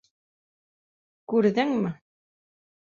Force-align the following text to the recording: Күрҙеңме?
Күрҙеңме? 1.35 1.95